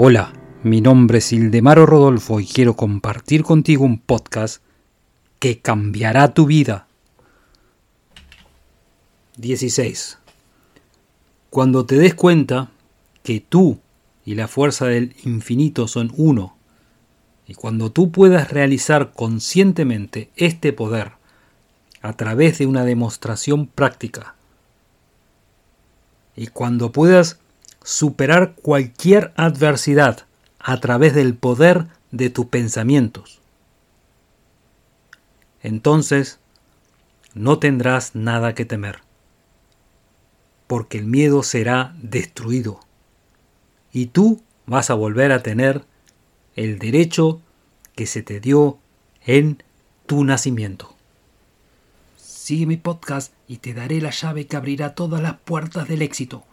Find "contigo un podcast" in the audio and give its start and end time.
3.42-4.62